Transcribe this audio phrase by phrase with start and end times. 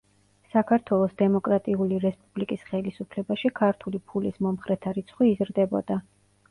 [0.53, 6.03] საქართველოს დემოკრატიული რესპუბლიკის ხელისუფლებაში ქართული ფულის მომხრეთა რიცხვი იზრდებოდა.